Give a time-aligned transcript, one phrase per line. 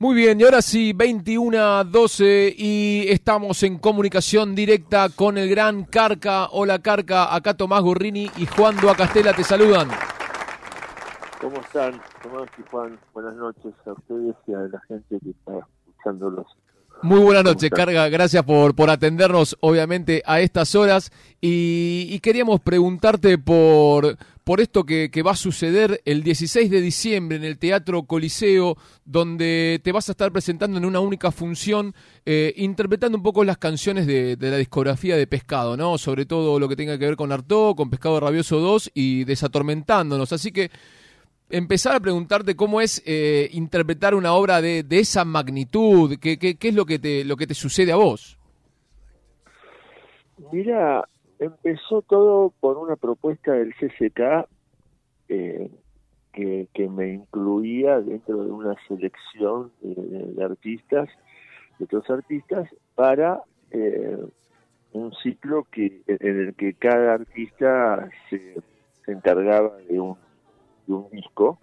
[0.00, 5.50] Muy bien, y ahora sí, 21 a 12 y estamos en comunicación directa con el
[5.50, 6.46] gran Carca.
[6.52, 9.88] Hola Carca, acá Tomás Gorrini y Juan Duacastela te saludan.
[11.40, 12.00] ¿Cómo están?
[12.22, 16.46] Tomás y Juan, buenas noches a ustedes y a la gente que está escuchándolos.
[17.02, 18.08] Muy buenas noches, Carga.
[18.08, 21.12] Gracias por, por atendernos, obviamente, a estas horas.
[21.40, 24.16] Y, queríamos preguntarte por,
[24.48, 29.78] por esto que, va a suceder el 16 de diciembre en el Teatro Coliseo, donde
[29.84, 31.94] te vas a estar presentando en una única función,
[32.24, 35.98] eh, interpretando un poco las canciones de, la discografía de Pescado, ¿no?
[35.98, 40.32] Sobre todo lo que tenga que ver con Artó, con Pescado Rabioso 2 y Desatormentándonos.
[40.32, 40.70] Así que
[41.50, 46.56] empezar a preguntarte cómo es eh, interpretar una obra de, de esa magnitud, ¿Qué, qué,
[46.56, 48.38] qué es lo que, te, lo que te sucede a vos.
[50.50, 51.06] Mira,
[51.38, 54.48] empezó todo por una propuesta del CCK
[55.28, 55.70] eh,
[56.32, 61.08] que, que, me incluía dentro de una selección de, artistas,
[61.78, 64.16] de otros artistas, para eh,
[64.92, 68.54] un ciclo que en el que cada artista se,
[69.04, 70.16] se encargaba de un
[70.88, 71.58] de un disco,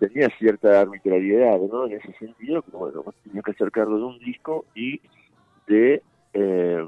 [0.00, 1.86] tenía cierta arbitrariedad, ¿no?
[1.86, 5.00] En ese sentido, bueno, tenía que hacer cargo de un disco y
[5.68, 6.02] de,
[6.34, 6.84] eh,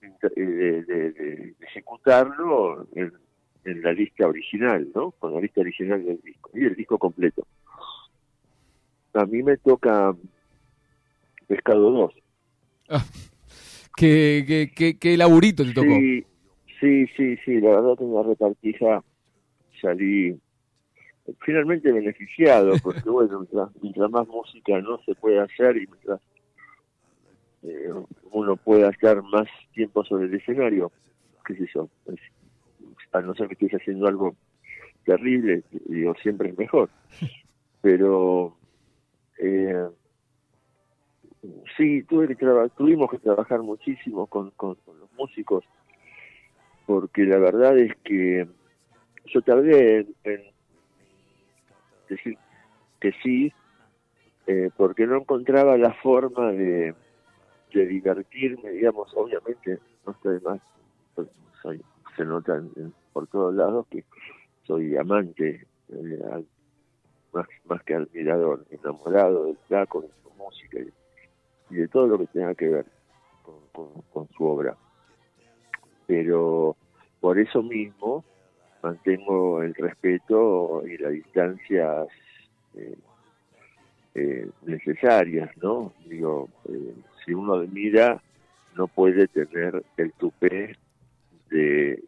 [0.00, 3.12] de, ejecutarlo en,
[3.82, 5.10] la lista original, ¿no?
[5.12, 7.46] Con la lista original del disco y el disco completo.
[9.12, 10.14] A mí me toca
[11.46, 12.14] Pescado 2.
[12.88, 13.04] Ah,
[13.96, 15.88] ¿qué, qué, qué, laburito te tocó?
[15.88, 16.24] Sí,
[16.80, 19.04] sí, sí, sí, la verdad que en la repartija
[19.80, 20.38] salí
[21.40, 23.46] finalmente beneficiado, porque bueno,
[23.80, 26.20] mientras, más música no se puede hacer y mientras
[27.62, 27.92] eh,
[28.32, 30.90] uno pueda estar más tiempo sobre el escenario,
[31.44, 31.88] qué sé yo,
[33.12, 34.34] a no ser que estés haciendo algo
[35.04, 36.88] terrible, digo, siempre es mejor.
[37.82, 38.56] Pero
[39.38, 39.88] eh,
[41.76, 45.64] sí, tuve que tuvimos que trabajar muchísimo con, con los músicos,
[46.86, 48.46] porque la verdad es que
[49.26, 50.42] yo tardé en,
[52.08, 52.36] decir
[53.00, 53.52] que sí,
[54.46, 56.94] eh, porque no encontraba la forma de,
[57.72, 60.60] de divertirme, digamos, obviamente, no estoy más,
[61.62, 61.82] soy,
[62.16, 62.62] se nota
[63.12, 64.04] por todos lados que
[64.64, 66.44] soy amante, eh,
[67.32, 70.78] más, más que admirador, enamorado del flaco, de su música
[71.70, 72.86] y, de todo lo que tenga que ver
[74.12, 74.76] con su obra.
[76.06, 76.76] Pero
[77.20, 78.24] por eso mismo,
[78.82, 82.08] mantengo el respeto y las distancias
[82.74, 82.96] eh,
[84.14, 85.92] eh, necesarias, ¿no?
[86.06, 86.94] Digo, eh,
[87.24, 88.22] si uno admira,
[88.76, 90.76] no puede tener el tupé
[91.50, 92.02] de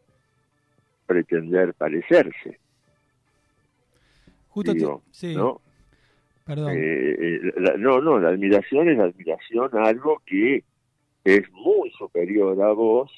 [1.06, 2.58] pretender parecerse.
[4.48, 5.34] Justo sí.
[5.34, 5.60] ¿no?
[6.44, 6.76] Perdón.
[7.78, 10.64] no, no, la admiración es la admiración a algo que
[11.24, 13.10] es muy superior a vos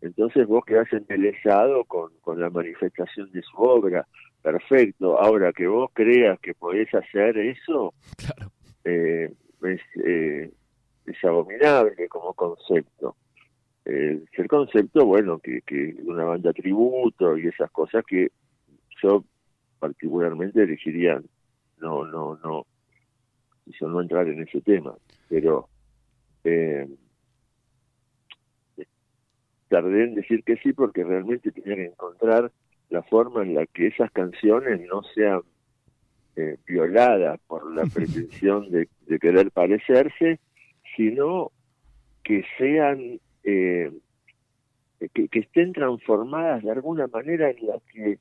[0.00, 4.06] entonces vos quedás embelesado con, con la manifestación de su obra.
[4.42, 5.18] Perfecto.
[5.18, 7.92] Ahora que vos creas que podés hacer eso,
[8.84, 10.50] eh, es, eh,
[11.06, 13.16] es abominable como concepto.
[13.84, 18.30] Eh, el concepto, bueno, que, que una banda tributo y esas cosas que
[19.02, 19.24] yo
[19.78, 21.22] particularmente elegiría
[21.78, 22.66] no, no, no,
[23.66, 24.94] yo no entrar en ese tema,
[25.28, 25.68] pero
[26.44, 26.88] eh,
[29.68, 32.50] tardé en decir que sí porque realmente tenía que encontrar
[32.88, 35.42] la forma en la que esas canciones no sean
[36.36, 40.38] eh, violadas por la pretensión de, querer parecerse,
[40.96, 41.52] sino
[42.24, 43.92] que sean, eh,
[45.14, 48.18] que, estén transformadas de alguna manera en la que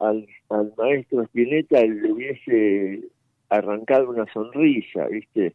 [0.00, 3.04] al, al maestro Spinetta le hubiese
[3.48, 5.54] arrancado una sonrisa, ¿viste?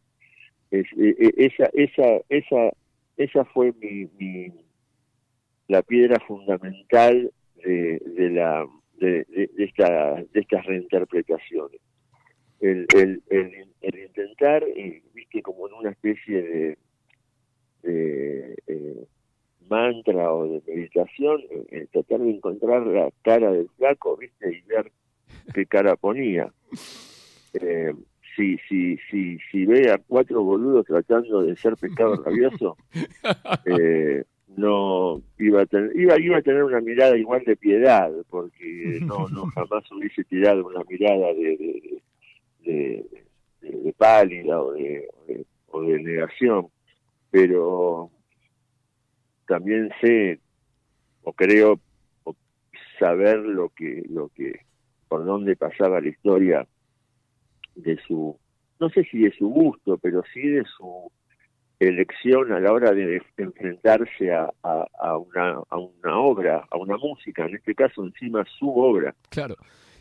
[0.70, 2.70] E, e, esa, esa, esa,
[3.16, 4.52] esa fue mi, mi
[5.66, 8.66] la piedra fundamental de, de la
[8.98, 11.80] de, de, esta, de estas reinterpretaciones.
[12.60, 16.78] El, el, el, intentar, eh, viste, como en una especie de,
[17.82, 19.06] de eh,
[19.68, 21.40] mantra o de meditación,
[21.70, 24.90] eh, tratar de encontrar la cara del flaco, viste, y ver
[25.54, 26.52] qué cara ponía.
[27.54, 27.94] Eh,
[28.36, 32.76] si, si, si, si ve a cuatro boludos tratando de ser pescado rabioso,
[33.66, 34.24] eh,
[34.56, 39.28] no iba a tener iba iba a tener una mirada igual de piedad porque no
[39.28, 41.87] no jamás hubiese tirado una mirada de de,
[42.72, 45.08] de, pálida o de,
[45.68, 46.68] o de negación
[47.30, 48.10] pero
[49.46, 50.38] también sé
[51.22, 51.80] o creo
[52.98, 54.60] saber lo que lo que
[55.08, 56.66] por dónde pasaba la historia
[57.74, 58.38] de su
[58.80, 61.10] no sé si de su gusto, pero sí de su
[61.80, 67.46] elección a la hora de enfrentarse a, a, una, a una obra, a una música,
[67.46, 69.14] en este caso encima su obra.
[69.30, 69.56] Claro.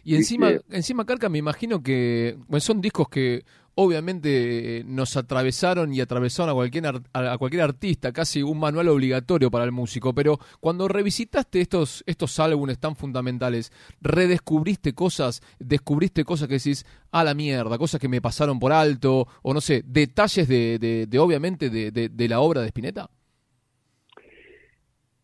[0.07, 3.43] Y encima, encima Carca, me imagino que son discos que
[3.75, 9.65] obviamente nos atravesaron y atravesaron a cualquier, a cualquier artista, casi un manual obligatorio para
[9.65, 16.53] el músico, pero cuando revisitaste estos, estos álbumes tan fundamentales, redescubriste cosas, descubriste cosas que
[16.53, 20.79] decís, a la mierda, cosas que me pasaron por alto, o no sé, detalles de,
[21.05, 23.09] de, obviamente, de, de, la obra de Spinetta?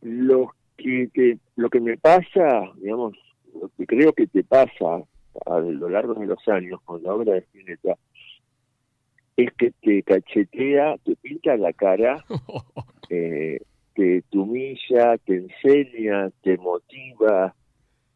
[0.01, 3.13] Lo que, lo que me pasa, digamos,
[3.59, 5.03] lo que creo que te pasa
[5.45, 7.97] a lo largo de los años con la obra de Spinetta
[9.35, 12.23] es que te cachetea, te pinta la cara,
[13.09, 13.59] eh,
[13.95, 17.55] te, humilla, te enseña, te motiva,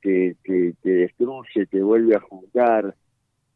[0.02, 2.96] te, te, destruye, te vuelve a juntar.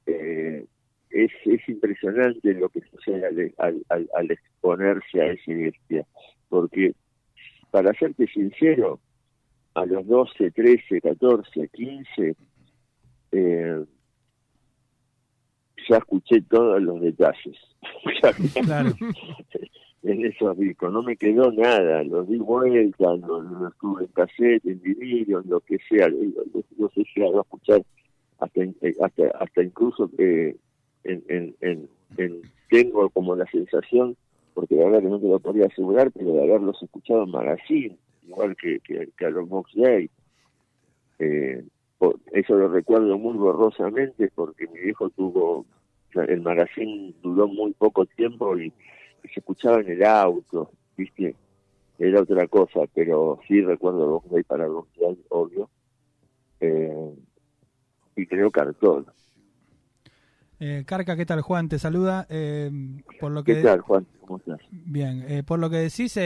[0.07, 0.65] Eh,
[1.11, 6.05] es, es impresionante lo que sucede al, al, al exponerse a esa bestia,
[6.49, 6.93] porque
[7.69, 8.99] para serte sincero,
[9.73, 12.35] a los 12, 13, 14, 15,
[13.31, 13.85] eh,
[15.89, 17.57] ya escuché todos los detalles.
[20.03, 24.81] en esos discos, no me quedó nada, los di vuelta, los, tuve en cassette, en
[24.81, 27.83] vinilo, lo que sea, no sé si a escuchar
[28.39, 28.62] hasta,
[29.01, 30.56] hasta, hasta incluso que
[31.03, 34.15] en, en, en, tengo como la sensación,
[34.56, 37.97] porque la verdad que no te lo podría asegurar, pero de haberlos escuchado en magazine,
[38.31, 40.09] igual que, que, a los Box Day.
[41.19, 41.63] Eh,
[42.31, 45.65] eso lo recuerdo muy borrosamente porque mi viejo tuvo,
[46.15, 48.73] el magazine duró muy poco tiempo y,
[49.33, 51.35] se escuchaba en el auto, ¿viste?
[51.99, 55.69] Era otra cosa, pero sí recuerdo Box Day para Box Day, obvio.
[56.59, 57.13] Eh,
[58.15, 59.05] y creo Cartón.
[60.59, 61.69] Eh, Carca, ¿qué tal Juan?
[61.69, 62.25] Te saluda.
[62.29, 62.71] Eh,
[63.19, 64.07] por lo que ¿Qué tal Juan?
[64.21, 64.59] ¿Cómo estás?
[64.71, 66.17] Bien, eh, por lo que decís,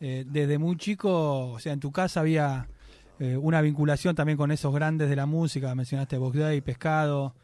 [0.00, 2.66] eh, desde muy chico, o sea, en tu casa había
[3.18, 7.34] eh, una vinculación también con esos grandes de la música, mencionaste Box Day, Pescado,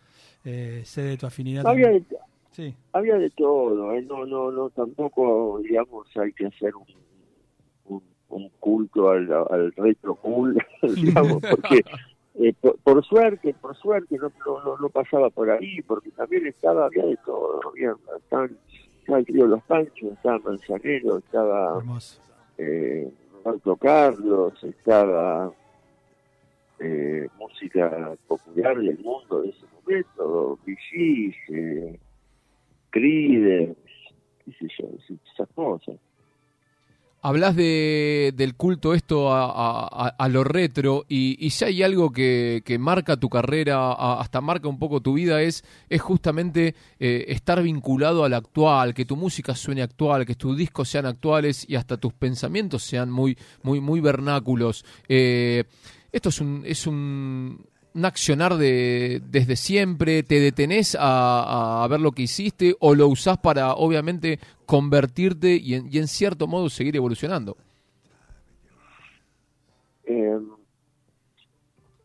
[0.43, 1.67] eh, sé de tu afinidad.
[1.67, 2.03] Había de,
[2.53, 2.75] sí.
[2.95, 4.01] había de todo, ¿eh?
[4.01, 10.57] no, no, no, tampoco, digamos, hay que hacer un, un, culto al, al retro cool,
[10.97, 11.85] digamos, porque
[12.37, 17.05] eh, por, suerte, por suerte no, no, no, pasaba por ahí, porque también estaba, había
[17.05, 18.49] de todo, había, estaba
[19.19, 21.83] el trío Los Panchos, estaba Manzanero, estaba
[22.59, 23.11] eh,
[23.45, 25.53] Roberto Carlos, estaba
[26.81, 31.99] eh, música popular del mundo de ese momento, Vigis, eh,
[32.93, 34.89] qué sé yo,
[35.33, 35.97] esas cosas.
[37.27, 43.29] Hablas de, del culto esto a, lo retro y, si hay algo que, marca tu
[43.29, 48.95] carrera, hasta marca un poco tu vida, es, es justamente eh, estar vinculado al actual,
[48.95, 53.11] que tu música suene actual, que tus discos sean actuales y hasta tus pensamientos sean
[53.11, 54.85] muy, muy, muy vernáculos.
[55.09, 55.65] Eh,
[56.13, 60.23] esto es un, es un, un accionar de desde siempre?
[60.23, 65.89] ¿Te detenés a, ver lo que hiciste o lo usás para, obviamente, convertirte y en,
[65.91, 67.57] y en cierto modo seguir evolucionando?
[70.05, 70.39] Eh,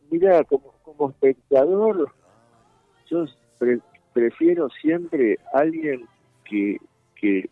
[0.09, 2.13] mira, como, como espectador,
[3.09, 3.25] yo
[4.13, 6.07] prefiero siempre alguien
[6.45, 6.77] que,
[7.15, 7.49] que,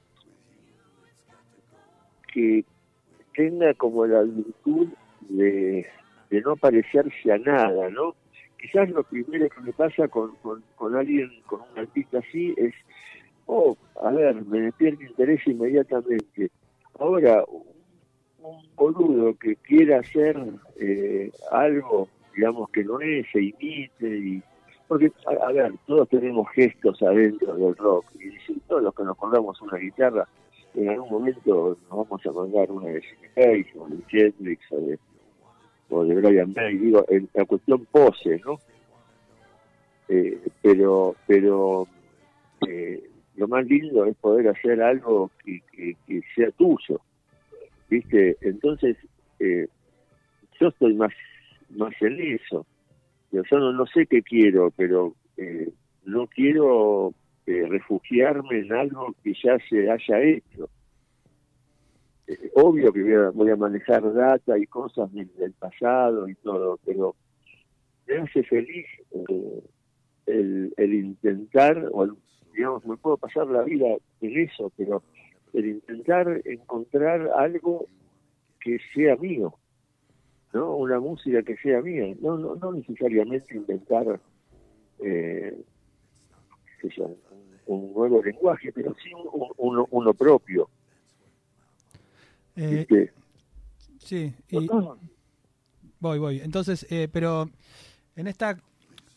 [3.35, 4.87] tenga como la virtud
[5.29, 5.85] de,
[6.29, 8.15] de no parecerse a nada, ¿no?
[8.59, 10.35] Quizás lo primero que me pasa con,
[10.75, 12.73] con, alguien, con un artista así, es,
[13.45, 16.51] oh, a ver, me despierta interés inmediatamente.
[16.99, 20.37] Ahora, un, boludo que quiera hacer
[20.79, 24.43] eh, algo, digamos, que no es, se imite, y
[24.87, 29.17] porque, a, ver, todos tenemos gestos adentro del rock, y si todos los que nos
[29.17, 30.27] colgamos una guitarra,
[30.75, 34.99] en algún momento nos vamos a colgar una de Jimmy o de Hendrix o de
[35.89, 38.59] o de Brian May, digo, en la cuestión pose, ¿no?
[40.07, 41.87] Eh, pero pero
[42.67, 43.03] eh,
[43.35, 46.99] lo más lindo es poder hacer algo que, que, sea tuyo,
[47.89, 48.37] ¿viste?
[48.41, 48.97] Entonces,
[49.39, 49.67] eh,
[50.59, 51.13] yo estoy más,
[51.69, 52.65] más en eso.
[53.31, 55.13] Yo no, no sé qué quiero, pero
[56.03, 57.13] no quiero
[57.45, 60.69] refugiarme en algo que ya se haya hecho
[62.55, 67.15] obvio que voy a, manejar data y cosas del, pasado y todo, pero
[68.07, 69.63] me hace feliz eh,
[70.27, 72.07] el, el, intentar, o
[72.53, 73.87] digamos, me puedo pasar la vida
[74.21, 75.03] en eso, pero
[75.53, 77.85] el intentar encontrar algo
[78.59, 79.55] que sea mío,
[80.53, 80.75] ¿no?
[80.75, 84.19] Una música que sea mía, no, no, no necesariamente inventar,
[85.03, 85.57] eh,
[87.65, 89.11] un nuevo lenguaje, pero sí
[89.57, 90.69] uno, uno propio.
[92.61, 93.11] Eh,
[93.99, 94.67] sí, y,
[95.99, 96.41] voy, voy.
[96.41, 97.49] Entonces, eh, pero
[98.17, 98.57] en esta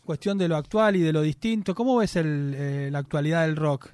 [0.04, 3.56] cuestión de lo actual y de lo distinto, ¿cómo ves el, eh, la actualidad del
[3.56, 3.88] rock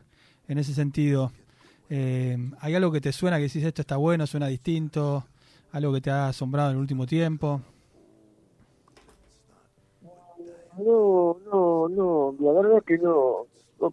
[0.48, 1.32] en ese sentido?
[1.88, 5.24] Eh, ¿Hay algo que te suena que decís esto está bueno, suena distinto?
[5.72, 7.62] ¿Algo que te ha asombrado en el último tiempo?
[10.76, 13.46] No, no, no, la verdad que no.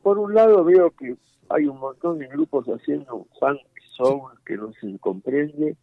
[0.04, 1.16] Por un lado veo que
[1.48, 3.62] hay un montón de grupos haciendo un funk
[3.96, 5.76] soul que no se comprende,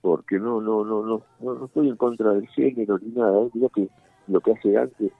[0.00, 3.68] porque no, no, no, no, no, estoy en contra del género ni nada, ¿eh?
[3.74, 3.88] que
[4.28, 5.12] lo que hace antes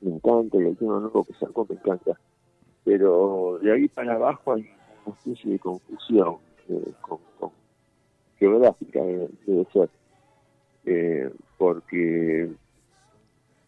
[0.00, 2.18] me encanta y el tema nuevo que sacó me encanta,
[2.84, 4.68] pero de ahí para abajo hay
[5.04, 6.36] una especie de confusión
[6.68, 7.18] eh, con,
[8.38, 9.88] geográfica debe ser,
[10.84, 12.50] eh, porque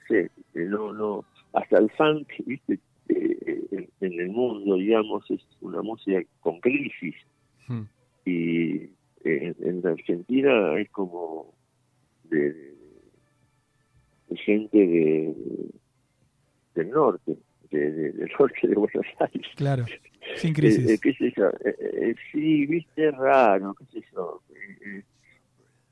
[0.06, 0.14] sí,
[0.54, 6.60] no, no, hasta el funk, viste, eh, en, el mundo, digamos, es una música con
[6.60, 7.14] crisis.
[7.66, 7.82] Hmm.
[8.24, 8.90] Y
[9.24, 11.54] en, Argentina es como
[12.24, 12.74] de,
[14.36, 15.34] gente de,
[16.74, 17.36] del norte,
[17.70, 19.46] de, del norte de Buenos Aires.
[19.56, 19.84] Claro,
[20.36, 20.88] sin crisis.
[20.88, 24.42] Eh, eh, eh, sí, viste, es raro, qué sé yo.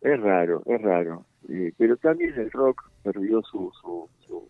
[0.00, 1.24] es raro, es raro.
[1.76, 4.45] pero también el rock perdió su, su, su,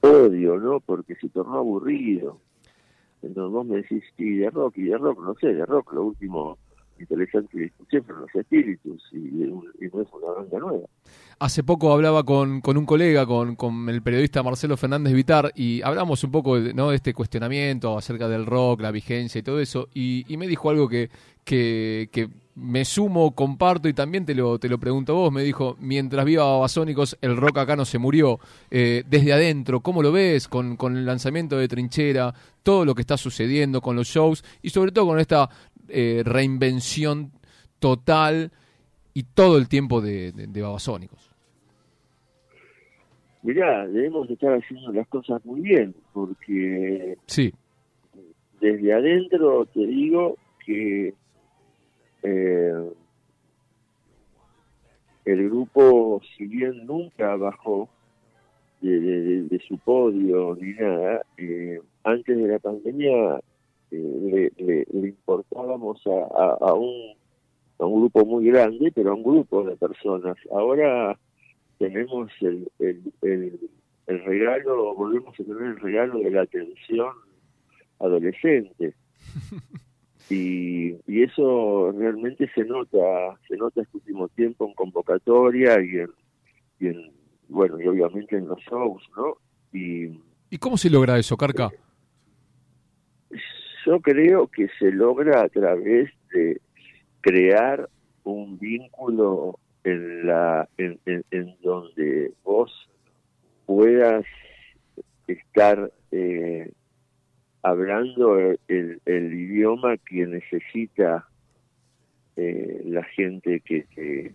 [0.00, 0.80] podio, ¿no?
[0.80, 2.38] Porque se tornó aburrido.
[3.22, 6.04] Entonces vos me decís, y de rock, y de rock, no sé, de rock, lo
[6.04, 6.58] último
[7.00, 10.86] interesante discusión fueron los espíritus y, no es una banda nueva.
[11.38, 15.80] Hace poco hablaba con, con un colega, con, con, el periodista Marcelo Fernández Vitar, y
[15.82, 16.90] hablamos un poco ¿no?
[16.90, 20.68] de este cuestionamiento acerca del rock, la vigencia y todo eso, y, y me dijo
[20.70, 21.10] algo que,
[21.44, 22.28] que, que
[22.60, 25.32] me sumo, comparto y también te lo, te lo pregunto a vos.
[25.32, 28.38] Me dijo, mientras viva Babasónicos, el rock acá no se murió.
[28.70, 33.00] Eh, desde adentro, ¿cómo lo ves con, con el lanzamiento de Trinchera, todo lo que
[33.00, 35.48] está sucediendo con los shows y sobre todo con esta
[35.88, 37.32] eh, reinvención
[37.78, 38.52] total
[39.14, 41.30] y todo el tiempo de, de, Babasónicos?
[43.42, 47.54] Mirá, debemos estar haciendo las cosas muy bien, porque sí.
[48.60, 50.36] desde adentro te digo
[50.66, 51.14] que
[52.22, 52.90] eh,
[55.24, 57.88] el grupo, si bien nunca bajó
[58.80, 63.40] de, su podio ni nada, eh, antes de la pandemia
[63.90, 67.14] eh, le, importábamos a, a, un,
[67.78, 70.36] a un grupo muy grande, pero a un grupo de personas.
[70.50, 71.18] Ahora
[71.78, 73.60] tenemos el, el,
[74.06, 77.12] el regalo, volvemos a tener el regalo de la atención
[77.98, 78.94] adolescente.
[80.30, 82.98] y, y eso realmente se nota
[83.48, 86.10] se nota este último tiempo en convocatoria y en,
[86.78, 87.12] y en
[87.48, 89.34] bueno y obviamente en los shows no
[89.72, 91.70] y y cómo se logra eso Carca
[93.84, 96.60] yo creo que se logra a través de
[97.20, 97.88] crear
[98.22, 102.70] un vínculo en la en, en donde vos
[103.66, 104.24] puedas
[105.26, 106.70] estar eh,
[107.62, 111.28] hablando el, el, idioma que necesita
[112.36, 114.32] eh, la gente que, que,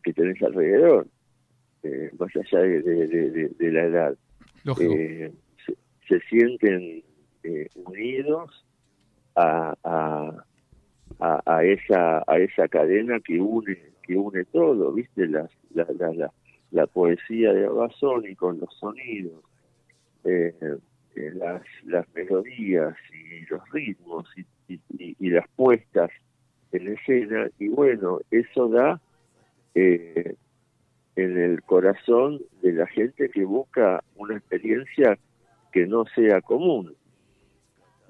[0.00, 1.06] que, tenés alrededor,
[1.82, 4.16] eh, más allá de, de, la edad.
[4.80, 5.32] Eh,
[6.08, 7.02] se, sienten
[7.44, 8.64] eh, unidos
[9.36, 10.44] a, a,
[11.46, 16.32] a, esa a esa cadena que une que une todo, viste la la, la,
[16.72, 19.42] la, poesía de Abasón y con los sonidos.
[20.24, 20.52] Eh,
[21.16, 24.46] las, las melodías y los ritmos y,
[24.98, 26.10] y, las puestas
[26.72, 29.00] en escena y bueno, eso da
[29.74, 30.34] eh,
[31.16, 35.18] en el corazón de la gente que busca una experiencia
[35.72, 36.94] que no sea común.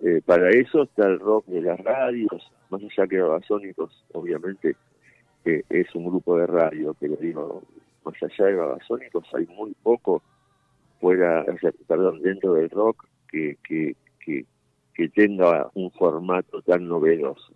[0.03, 4.77] Eh, para eso está el rock de las radios, más allá que Babasónicos, obviamente
[5.45, 7.63] es un grupo de radio, pero digo,
[8.05, 10.23] más allá de Babasónicos hay muy poco
[11.01, 11.45] fuera,
[11.87, 17.53] perdón, dentro del rock que, que, que, tenga un formato tan novedoso.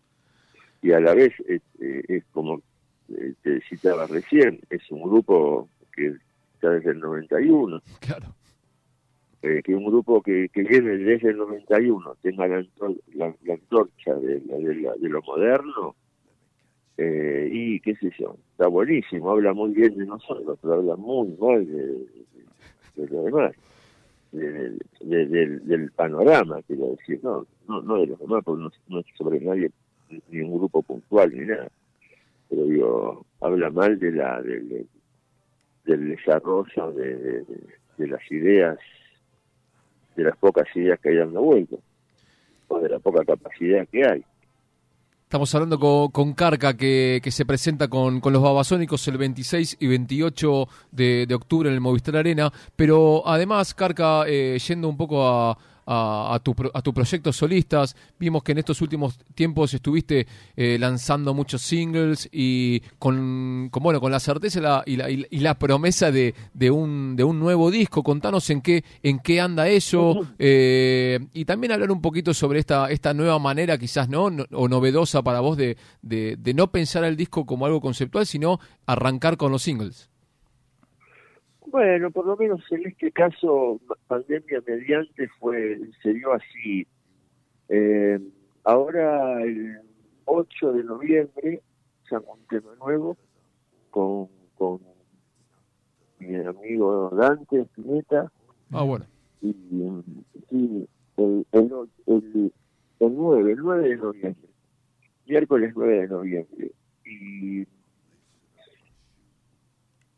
[0.82, 2.62] Y a la vez es, eh, es como
[3.09, 6.14] eh, te citaba recién, es un grupo que
[6.54, 7.82] está desde el 91.
[8.00, 8.35] Claro.
[9.42, 12.62] Eh, que un grupo que, que viene desde el 91 tenga la,
[13.14, 15.97] la, antorcha de, de, lo moderno,
[16.99, 21.28] eh, y qué sé yo, está buenísimo, habla muy bien de nosotros, pero habla muy
[21.40, 22.06] mal de,
[22.97, 23.54] de lo demás,
[24.32, 29.70] del panorama, quiero decir, no, no, no de los demás, porque no, es sobre nadie,
[30.28, 31.68] ni un grupo puntual, ni nada,
[32.49, 34.87] pero digo, habla mal de la del,
[35.85, 37.44] del desarrollo de,
[37.97, 38.78] de, las ideas
[40.16, 41.76] de las pocas ideas que hay dando vuelta,
[42.68, 44.25] o de la poca capacidad que hay.
[45.30, 45.78] Estamos hablando
[46.10, 51.76] con, Carca, que, se presenta con, los Babasónicos el 26 y 28 de, octubre en
[51.76, 55.56] el Movistar Arena, pero además, Carca, eh, yendo un poco a,
[55.92, 57.97] a, tu, a tus proyectos solistas.
[58.18, 64.12] Vimos que en estos últimos tiempos estuviste eh, lanzando muchos singles y con, bueno, con
[64.12, 68.02] la certeza y la, y la, promesa de, de, un, de un nuevo disco.
[68.04, 72.90] Contanos en qué, en qué anda eso eh, y también hablar un poquito sobre esta,
[72.90, 77.16] esta nueva manera quizás no, o novedosa para vos de, de, de no pensar el
[77.16, 80.09] disco como algo conceptual, sino arrancar con los singles.
[81.70, 86.84] Bueno, por lo menos en este caso, pandemia mediante, fue se dio así.
[87.68, 88.18] Eh,
[88.64, 89.78] ahora, el
[90.24, 91.62] 8 de noviembre,
[92.08, 93.16] sacó un tema nuevo
[93.90, 94.80] con, con
[96.18, 98.32] mi amigo Dante Spinetta.
[98.72, 99.06] Ah, bueno.
[99.40, 99.52] Y,
[100.50, 101.72] sí, el, el,
[102.06, 102.52] el,
[102.98, 104.48] el 9, el 9 de noviembre.
[105.26, 106.72] Miércoles 9 de noviembre.
[107.04, 107.66] Y,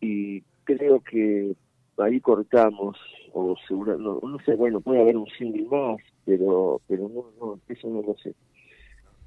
[0.01, 1.55] y creo que
[1.99, 2.99] ahí cortamos,
[3.33, 7.61] o seguro, no, no sé, bueno, puede haber un single más, pero pero no, no
[7.69, 8.35] eso no lo sé.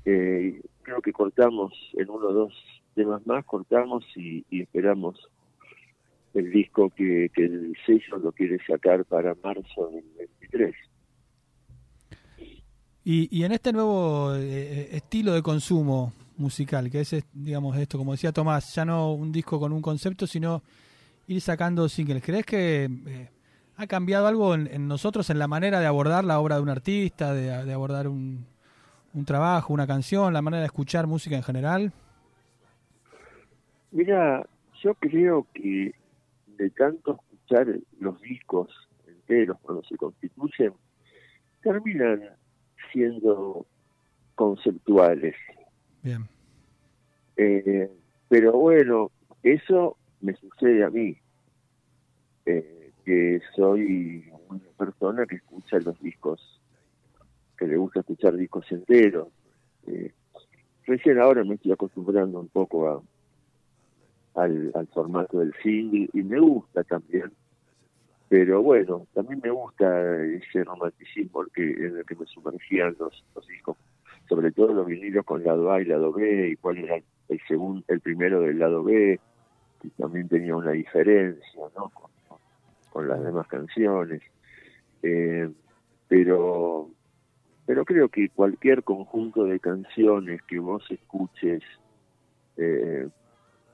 [0.05, 2.53] Eh, creo que cortamos en uno o dos
[2.93, 5.19] temas más, cortamos y, esperamos
[6.33, 10.75] el disco que, que el sello lo quiere sacar para marzo del 23.
[13.05, 17.97] Y, y en este nuevo eh, eh, estilo de consumo musical, que es, digamos, esto,
[17.97, 20.63] como decía Tomás, ya no un disco con un concepto, sino
[21.27, 22.23] ir sacando singles.
[22.23, 23.29] ¿Crees que eh,
[23.77, 27.33] ha cambiado algo en, nosotros en la manera de abordar la obra de un artista,
[27.33, 28.45] de, abordar un,
[29.13, 31.91] un, trabajo, una canción, la manera de escuchar música en general?
[33.91, 34.45] Mira,
[34.83, 35.93] yo creo que
[36.57, 37.67] de tanto escuchar
[37.99, 38.69] los discos
[39.07, 40.73] enteros cuando se constituyen,
[41.61, 42.21] terminan
[42.91, 43.65] siendo
[44.35, 45.35] conceptuales.
[46.03, 46.27] Bien.
[47.37, 47.89] Eh,
[48.29, 49.11] pero bueno,
[49.43, 51.15] eso me sucede a mí,
[52.45, 56.61] eh, que soy una persona que escucha los discos,
[57.57, 59.27] que le gusta escuchar discos enteros.
[59.87, 60.11] Eh,
[60.85, 66.83] recién ahora me estoy acostumbrando un poco a, al, formato del single y me gusta
[66.83, 67.31] también.
[68.27, 73.77] Pero bueno, también me gusta ese romanticismo que, en el que me sumergían los, discos,
[74.27, 77.83] sobre todo los vinilos con lado A y lado B, y cuál era el, segundo,
[77.87, 79.19] el primero del lado B,
[79.97, 81.91] también tenía una diferencia ¿no?
[82.91, 84.21] con, las demás canciones.
[85.03, 85.49] Eh,
[86.07, 86.89] pero,
[87.65, 91.61] pero creo que cualquier conjunto de canciones que vos escuches
[92.57, 93.07] eh,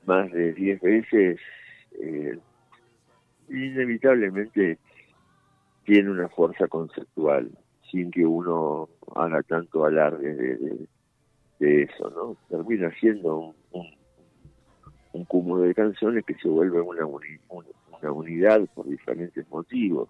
[0.06, 1.40] más de 10 veces,
[2.00, 2.40] eh,
[3.50, 4.80] inevitablemente
[5.86, 7.52] tiene una fuerza conceptual,
[7.92, 10.88] sin que uno haga tanto alarde de,
[11.60, 12.38] de, eso, ¿no?
[12.50, 13.88] Termina siendo un un
[15.26, 20.10] cúmulo de canciones que se vuelve una, una unidad por diferentes motivos.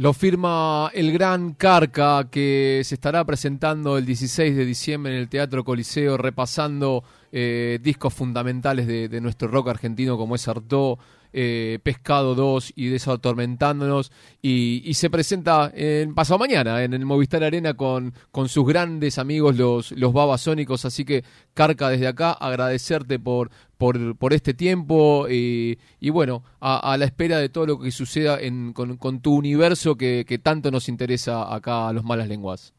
[0.00, 5.28] Lo firma el gran Carca que se estará presentando el 16 de diciembre en el
[5.28, 10.98] Teatro Coliseo repasando eh, discos fundamentales de, nuestro rock argentino como es Artó,
[11.32, 14.12] eh, Pescado 2 y Desatormentándonos
[14.42, 19.18] y, y se presenta en pasado mañana en el Movistar Arena con, con sus grandes
[19.18, 25.26] amigos los, los babasónicos, así que Carca desde acá agradecerte por, por, por este tiempo
[25.28, 29.34] y, y bueno, a, la espera de todo lo que suceda en, con, con tu
[29.34, 32.74] universo que, tanto nos interesa acá a los malas lenguas.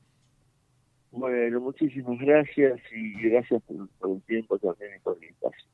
[1.12, 5.68] Bueno, muchísimas gracias y gracias por, el tiempo también y por el espacio.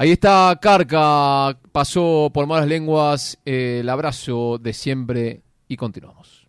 [0.00, 6.39] Ahí está Carca, pasó por malas lenguas, eh, el abrazo de siempre y continuamos.